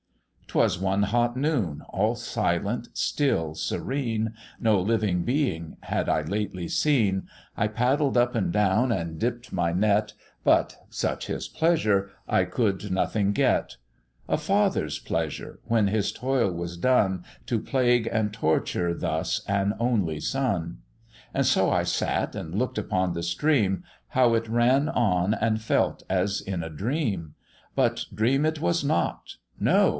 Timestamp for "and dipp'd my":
8.91-9.71